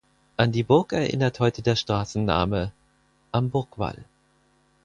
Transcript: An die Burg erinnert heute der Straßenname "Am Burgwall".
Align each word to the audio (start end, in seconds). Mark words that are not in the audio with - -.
An 0.35 0.51
die 0.51 0.63
Burg 0.63 0.93
erinnert 0.93 1.39
heute 1.39 1.61
der 1.61 1.75
Straßenname 1.75 2.71
"Am 3.31 3.51
Burgwall". 3.51 4.03